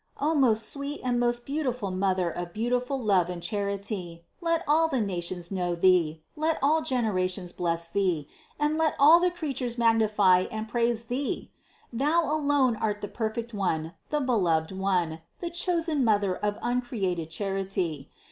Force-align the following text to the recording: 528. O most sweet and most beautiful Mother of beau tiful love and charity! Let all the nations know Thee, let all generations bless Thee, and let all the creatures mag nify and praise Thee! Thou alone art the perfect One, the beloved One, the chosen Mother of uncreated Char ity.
528. 0.15 0.35
O 0.41 0.47
most 0.49 0.69
sweet 0.69 1.01
and 1.03 1.19
most 1.19 1.45
beautiful 1.45 1.91
Mother 1.91 2.31
of 2.31 2.55
beau 2.55 2.69
tiful 2.71 2.99
love 2.99 3.29
and 3.29 3.39
charity! 3.43 4.25
Let 4.41 4.63
all 4.67 4.87
the 4.87 4.99
nations 4.99 5.51
know 5.51 5.75
Thee, 5.75 6.23
let 6.35 6.57
all 6.63 6.81
generations 6.81 7.53
bless 7.53 7.87
Thee, 7.87 8.27
and 8.59 8.79
let 8.79 8.95
all 8.97 9.19
the 9.19 9.29
creatures 9.29 9.77
mag 9.77 9.97
nify 9.99 10.47
and 10.49 10.67
praise 10.67 11.03
Thee! 11.05 11.51
Thou 11.93 12.23
alone 12.35 12.77
art 12.77 13.01
the 13.01 13.07
perfect 13.07 13.53
One, 13.53 13.93
the 14.09 14.21
beloved 14.21 14.71
One, 14.71 15.21
the 15.39 15.51
chosen 15.51 16.03
Mother 16.03 16.35
of 16.35 16.57
uncreated 16.63 17.29
Char 17.29 17.57
ity. 17.57 18.09